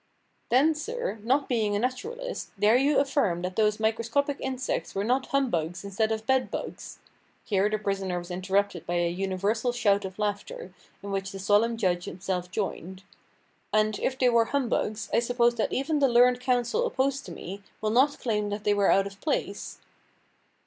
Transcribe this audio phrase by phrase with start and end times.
[0.49, 5.27] "Then, sir, not being a naturalist, dare you affirm that those microscopic insects were not
[5.27, 6.97] humbugs instead of bedbugs"
[7.45, 11.77] (here the prisoner was interrupted by a universal shout of laughter, in which the solemn
[11.77, 13.03] judge himself joined)
[13.71, 17.61] "and if they were humbugs, I suppose that even the learned counsel opposed to me,
[17.79, 19.77] will not claim that they were out of place?"